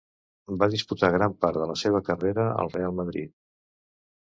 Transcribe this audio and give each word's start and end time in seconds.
Va 0.63 0.69
disputar 0.75 1.09
gran 1.15 1.35
part 1.45 1.61
de 1.65 1.69
la 1.73 1.77
seva 1.83 2.03
carrera 2.09 2.49
al 2.65 2.73
Reial 2.75 2.99
Madrid. 3.03 3.33